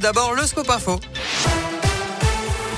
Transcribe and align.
D'abord, 0.00 0.34
le 0.34 0.46
scoop 0.46 0.70
info. 0.70 1.00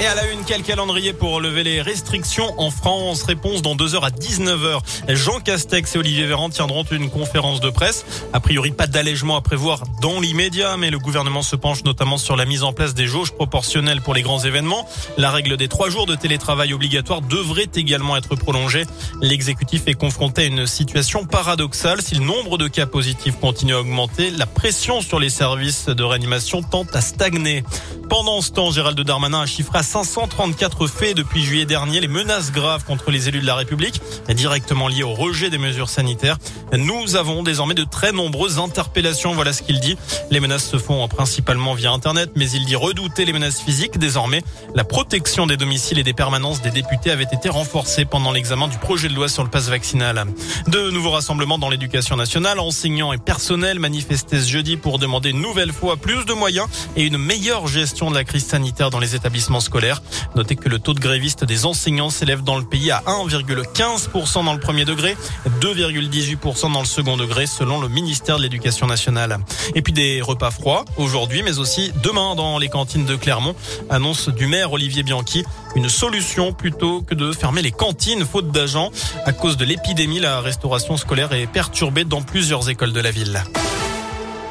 Et 0.03 0.07
à 0.07 0.15
la 0.15 0.33
une, 0.33 0.45
quel 0.47 0.63
calendrier 0.63 1.13
pour 1.13 1.41
lever 1.43 1.63
les 1.63 1.83
restrictions 1.83 2.59
en 2.59 2.71
France? 2.71 3.23
Réponse 3.23 3.61
dans 3.61 3.77
2h 3.77 4.01
à 4.01 4.09
19h. 4.09 4.79
Jean 5.09 5.41
Castex 5.41 5.95
et 5.95 5.99
Olivier 5.99 6.25
Véran 6.25 6.49
tiendront 6.49 6.85
une 6.85 7.11
conférence 7.11 7.61
de 7.61 7.69
presse. 7.69 8.07
A 8.33 8.41
priori, 8.41 8.71
pas 8.71 8.87
d'allègement 8.87 9.37
à 9.37 9.43
prévoir 9.43 9.83
dans 10.01 10.19
l'immédiat, 10.19 10.79
mais 10.79 10.89
le 10.89 10.99
gouvernement 10.99 11.43
se 11.43 11.55
penche 11.55 11.85
notamment 11.85 12.17
sur 12.17 12.35
la 12.35 12.47
mise 12.47 12.63
en 12.63 12.73
place 12.73 12.95
des 12.95 13.07
jauges 13.07 13.33
proportionnelles 13.33 14.01
pour 14.01 14.15
les 14.15 14.23
grands 14.23 14.41
événements. 14.41 14.89
La 15.19 15.31
règle 15.31 15.59
des 15.59 15.69
trois 15.69 15.91
jours 15.91 16.07
de 16.07 16.15
télétravail 16.15 16.73
obligatoire 16.73 17.21
devrait 17.21 17.69
également 17.77 18.17
être 18.17 18.37
prolongée. 18.37 18.85
L'exécutif 19.21 19.83
est 19.87 19.93
confronté 19.93 20.45
à 20.45 20.47
une 20.47 20.67
situation 20.67 21.27
paradoxale. 21.27 22.01
Si 22.01 22.15
le 22.15 22.25
nombre 22.25 22.57
de 22.57 22.69
cas 22.69 22.87
positifs 22.87 23.39
continue 23.39 23.75
à 23.75 23.81
augmenter, 23.81 24.31
la 24.31 24.47
pression 24.47 25.03
sur 25.03 25.19
les 25.19 25.29
services 25.29 25.91
de 25.91 26.03
réanimation 26.03 26.63
tente 26.63 26.97
à 26.97 27.03
stagner. 27.03 27.65
Pendant 28.11 28.41
ce 28.41 28.51
temps, 28.51 28.73
Gérald 28.73 29.01
Darmanin 29.01 29.43
a 29.43 29.47
chiffré 29.47 29.79
à 29.79 29.83
534 29.85 30.89
faits 30.89 31.17
depuis 31.17 31.45
juillet 31.45 31.65
dernier 31.65 32.01
les 32.01 32.09
menaces 32.09 32.51
graves 32.51 32.85
contre 32.85 33.13
les 33.13 33.29
élus 33.29 33.41
de 33.41 33.47
la 33.47 33.55
République, 33.55 34.03
directement 34.29 34.89
liées 34.89 35.05
au 35.05 35.15
rejet 35.15 35.49
des 35.49 35.59
mesures 35.59 35.89
sanitaires. 35.89 36.37
Nous 36.77 37.15
avons 37.15 37.45
désormais 37.45 37.75
de 37.75 37.85
très 37.85 38.11
nombreuses 38.11 38.59
interpellations, 38.59 39.33
voilà 39.33 39.53
ce 39.53 39.63
qu'il 39.63 39.79
dit. 39.79 39.97
Les 40.33 40.41
menaces 40.41 40.69
se 40.69 40.77
font 40.77 41.07
principalement 41.07 41.75
via 41.75 41.93
Internet, 41.93 42.33
mais 42.35 42.51
il 42.51 42.65
dit 42.65 42.75
redouter 42.75 43.25
les 43.25 43.33
menaces 43.33 43.61
physiques. 43.61 43.97
Désormais, 43.97 44.43
la 44.75 44.83
protection 44.83 45.47
des 45.47 45.57
domiciles 45.57 46.01
et 46.01 46.05
des 46.05 46.13
permanences 46.13 46.63
des 46.63 46.73
députés 46.73 47.13
avait 47.13 47.23
été 47.23 47.49
renforcée 47.49 48.05
pendant 48.07 48.33
l'examen 48.33 48.67
du 48.67 48.79
projet 48.79 49.09
de 49.09 49.15
loi 49.15 49.29
sur 49.29 49.45
le 49.45 49.51
passe 49.51 49.69
vaccinal. 49.69 50.25
De 50.67 50.91
nouveaux 50.91 51.13
rassemblements 51.13 51.59
dans 51.59 51.71
l'éducation 51.71 52.17
nationale, 52.17 52.59
enseignants 52.59 53.13
et 53.13 53.19
personnels 53.19 53.79
manifestaient 53.79 54.41
ce 54.41 54.49
jeudi 54.49 54.77
pour 54.77 54.99
demander 54.99 55.31
une 55.31 55.41
nouvelle 55.41 55.73
fois 55.73 55.97
plus 55.97 56.25
de 56.25 56.33
moyens 56.33 56.67
et 56.97 57.05
une 57.05 57.17
meilleure 57.17 57.69
gestion 57.69 58.00
de 58.09 58.15
la 58.15 58.25
crise 58.25 58.47
sanitaire 58.47 58.89
dans 58.89 58.99
les 58.99 59.15
établissements 59.15 59.61
scolaires. 59.61 60.01
Notez 60.37 60.57
que 60.57 60.69
le 60.69 60.79
taux 60.79 60.95
de 60.95 61.01
grévistes 61.01 61.45
des 61.45 61.67
enseignants 61.67 62.09
s'élève 62.09 62.43
dans 62.43 62.57
le 62.57 62.65
pays 62.65 62.91
à 62.91 63.03
1,15% 63.07 64.45
dans 64.45 64.55
le 64.55 64.61
premier 64.61 64.87
degré, 64.87 65.17
2,18% 65.61 66.73
dans 66.73 66.81
le 66.81 66.87
second 66.87 67.17
degré 67.17 67.47
selon 67.47 67.81
le 67.81 67.89
ministère 67.89 68.39
de 68.39 68.43
l'Éducation 68.43 68.87
nationale. 68.87 69.39
Et 69.75 69.83
puis 69.83 69.93
des 69.93 70.23
repas 70.23 70.51
froids 70.51 70.85
aujourd'hui 70.97 71.43
mais 71.43 71.59
aussi 71.59 71.93
demain 72.03 72.35
dans 72.35 72.59
les 72.59 72.69
cantines 72.69 73.05
de 73.05 73.17
Clermont, 73.17 73.55
annonce 73.91 74.29
du 74.29 74.47
maire 74.47 74.73
Olivier 74.73 75.03
Bianchi, 75.03 75.45
une 75.75 75.89
solution 75.89 76.53
plutôt 76.53 77.03
que 77.03 77.15
de 77.15 77.33
fermer 77.33 77.63
les 77.63 77.73
cantines 77.73 78.25
faute 78.25 78.51
d'agents. 78.51 78.91
À 79.25 79.33
cause 79.33 79.57
de 79.57 79.65
l'épidémie, 79.65 80.21
la 80.21 80.41
restauration 80.41 80.97
scolaire 80.97 81.33
est 81.33 81.47
perturbée 81.47 82.05
dans 82.05 82.23
plusieurs 82.23 82.69
écoles 82.69 82.93
de 82.93 83.01
la 83.01 83.11
ville. 83.11 83.43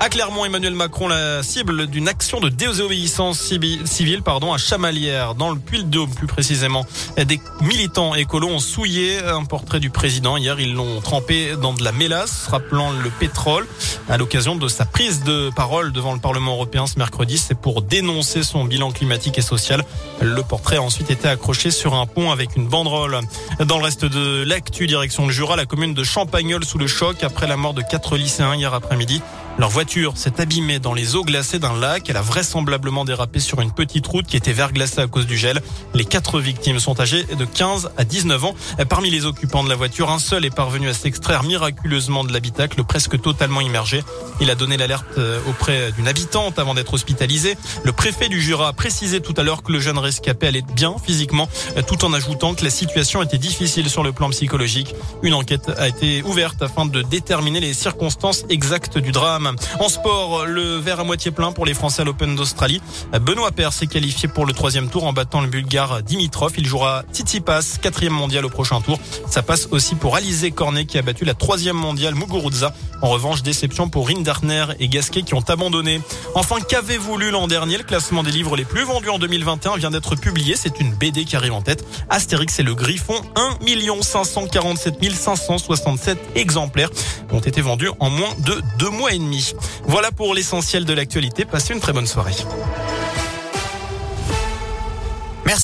À 0.02 0.08
Clermont, 0.08 0.46
Emmanuel 0.46 0.76
Macron, 0.76 1.10
la 1.10 1.44
cible 1.44 1.88
d'une 1.88 2.08
action 2.08 2.40
de 2.40 2.48
désobéissance 2.48 3.38
civile 3.84 4.24
pardon, 4.24 4.54
à 4.54 4.58
Chamalières, 4.58 5.36
dans 5.36 5.52
le 5.52 5.60
Puy-de-Dôme 5.60 6.10
plus 6.12 6.26
précisément. 6.26 6.86
Des 7.18 7.42
militants 7.60 8.16
écolos 8.16 8.48
ont 8.48 8.60
souillé 8.60 9.20
un 9.22 9.44
portrait 9.44 9.82
du 9.82 9.90
président. 9.90 10.38
Hier, 10.38 10.58
ils 10.58 10.74
l'ont 10.74 11.02
trempé 11.02 11.58
dans 11.62 11.74
de 11.74 11.84
la 11.84 11.92
mélasse, 11.92 12.48
rappelant 12.48 12.92
le 12.92 13.10
pétrole. 13.10 13.68
À 14.08 14.18
l'occasion 14.18 14.56
de 14.56 14.70
sa 14.70 14.86
prise 14.86 15.24
de 15.26 15.50
parole 15.54 15.92
devant 15.92 16.14
le 16.14 16.20
Parlement 16.20 16.54
européen 16.54 16.88
ce 16.88 16.98
mercredi, 16.98 17.38
c'est 17.38 17.60
pour 17.60 17.82
dénoncer 17.82 18.42
son 18.42 18.64
bilan 18.64 18.92
climatique 18.92 19.38
et 19.38 19.42
social. 19.42 19.84
Le 20.22 20.42
portrait 20.44 20.78
a 20.78 20.82
ensuite 20.82 21.12
été 21.12 21.28
accroché 21.28 21.72
sur 21.72 21.94
un 21.94 22.06
pont 22.06 22.32
avec 22.32 22.56
une 22.56 22.68
banderole. 22.68 23.20
Dans 23.66 23.78
le 23.78 23.84
reste 23.84 24.06
de 24.06 24.44
l'actu, 24.44 24.88
direction 24.88 25.28
le 25.28 25.34
Jura, 25.34 25.58
la 25.58 25.66
commune 25.66 25.94
de 25.94 26.06
Champagnol 26.06 26.64
sous 26.64 26.78
le 26.78 26.88
choc 26.88 27.22
après 27.22 27.48
la 27.48 27.58
mort 27.58 27.74
de 27.74 27.82
quatre 27.82 28.16
lycéens 28.16 28.56
hier 28.56 28.74
après-midi. 28.74 29.22
Leur 29.60 29.68
voiture 29.68 30.16
s'est 30.16 30.40
abîmée 30.40 30.80
dans 30.80 30.94
les 30.94 31.18
eaux 31.18 31.26
glacées 31.26 31.60
d'un 31.60 31.78
lac. 31.78 32.10
Elle 32.10 32.16
a 32.16 32.22
vraisemblablement 32.22 33.04
dérapé 33.04 33.42
sur 33.42 33.60
une 33.60 33.74
petite 33.74 34.08
route 34.08 34.26
qui 34.26 34.38
était 34.38 34.54
verglacée 34.54 35.02
à 35.02 35.08
cause 35.08 35.28
du 35.28 35.36
gel. 35.36 35.62
Les 35.94 36.06
quatre 36.06 36.40
victimes 36.40 36.80
sont 36.80 36.98
âgées 37.02 37.26
de 37.26 37.44
15 37.44 37.92
à 37.98 38.06
19 38.06 38.46
ans. 38.46 38.56
Parmi 38.88 39.10
les 39.10 39.26
occupants 39.26 39.62
de 39.66 39.68
la 39.68 39.76
voiture, 39.76 40.12
un 40.12 40.20
seul 40.20 40.46
est 40.46 40.56
parvenu 40.56 40.88
à 40.88 40.94
s'extraire 40.94 41.44
miraculeusement 41.44 42.24
de 42.24 42.32
l'habitacle, 42.32 42.82
presque 42.86 43.22
totalement 43.22 43.60
immergé. 43.60 44.02
Il 44.40 44.50
a 44.50 44.56
donné 44.56 44.78
l'alerte 44.78 45.18
euh, 45.18 45.42
auprès 45.50 45.92
d'une 45.92 46.08
habitante 46.08 46.58
avant 46.58 46.74
d'être 46.74 46.94
hospitalisé. 46.94 47.58
Le 47.84 47.92
préfet 47.92 48.30
du 48.30 48.40
Jura 48.40 48.70
a 48.70 48.74
précisé 48.74 49.20
tout 49.20 49.34
à 49.36 49.44
l'heure 49.44 49.62
que 49.62 49.74
le 49.74 49.82
jeune 49.82 49.98
rescapé 49.98 50.48
allait 50.48 50.64
bien 50.74 50.96
physiquement, 51.06 51.50
euh, 51.76 51.82
tout 51.82 52.06
en 52.06 52.14
ajoutant 52.14 52.54
que 52.56 52.64
la 52.64 52.70
situation 52.70 53.22
était 53.22 53.38
difficile 53.38 53.90
sur 53.90 54.04
le 54.04 54.14
plan 54.14 54.30
psychologique. 54.30 54.96
Une 55.22 55.34
enquête 55.34 55.70
a 55.78 55.90
été 55.90 56.24
ouverte 56.24 56.62
afin 56.62 56.86
de 56.86 57.02
déterminer 57.02 57.60
les 57.60 57.74
circonstances 57.74 58.46
exactes 58.50 58.98
du 58.98 59.12
drame. 59.12 59.49
En 59.80 59.90
sport, 59.90 60.46
le 60.46 60.78
verre 60.78 61.00
à 61.00 61.04
moitié 61.04 61.32
plein 61.32 61.52
pour 61.52 61.66
les 61.66 61.74
Français 61.74 62.02
à 62.02 62.06
l'Open 62.06 62.36
d'Australie. 62.36 62.82
Benoît 63.22 63.52
Paire 63.52 63.74
s'est 63.74 63.88
qualifié 63.88 64.28
pour 64.28 64.46
le 64.46 64.54
troisième 64.54 64.90
tour 64.90 65.06
en 65.06 65.14
battant 65.14 65.42
le 65.42 65.48
Bulgare 65.48 66.04
Dimitrov. 66.04 66.54
Il 66.58 66.66
jouera 66.66 67.04
Tsitsipas, 67.14 67.78
quatrième 67.82 68.14
mondial 68.14 68.46
au 68.46 68.50
prochain 68.50 68.82
tour. 68.82 69.00
Ça 69.30 69.42
passe 69.42 69.68
aussi 69.72 69.96
pour 69.96 70.16
Alizé 70.16 70.52
Cornet 70.52 70.86
qui 70.86 70.98
a 70.98 71.02
battu 71.02 71.26
la 71.26 71.34
troisième 71.34 71.76
mondiale 71.76 72.16
Muguruza. 72.16 72.74
En 73.02 73.10
revanche, 73.10 73.44
déception 73.44 73.90
pour 73.90 74.08
Rinderner 74.10 74.66
et 74.80 74.88
Gasquet 74.88 75.22
qui 75.22 75.34
ont 75.34 75.44
abandonné. 75.48 76.02
Enfin, 76.36 76.58
qu'avez-vous 76.60 77.18
lu 77.18 77.32
l'an 77.32 77.48
dernier? 77.48 77.78
Le 77.78 77.84
classement 77.84 78.24
des 78.24 78.32
livres 78.32 78.56
les 78.56 78.66
plus 78.66 78.84
vendus 78.84 79.10
en 79.10 79.20
2021 79.20 79.78
vient 79.78 79.92
d'être 79.92 80.16
publié. 80.16 80.56
C'est 80.56 80.80
une 80.80 80.94
BD 80.94 81.26
qui 81.26 81.36
arrive 81.36 81.54
en 81.54 81.62
tête. 81.62 81.86
Astérix 82.10 82.60
et 82.60 82.64
le 82.64 82.76
Griffon, 82.76 83.16
1 83.36 83.58
547 84.02 84.98
567 85.14 86.18
exemplaires 86.36 86.90
ont 87.32 87.40
été 87.40 87.62
vendus 87.62 87.90
en 88.00 88.10
moins 88.10 88.34
de 88.40 88.62
deux 88.78 88.90
mois 88.90 89.14
et 89.14 89.20
demi. 89.20 89.39
Voilà 89.86 90.12
pour 90.12 90.34
l'essentiel 90.34 90.86
de 90.86 90.94
l'actualité. 90.94 91.46
Passez 91.46 91.74
une 91.74 91.80
très 91.80 91.94
bonne 91.94 92.08
soirée. 92.08 92.36